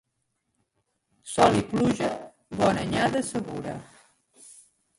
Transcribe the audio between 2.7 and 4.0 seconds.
anyada segura.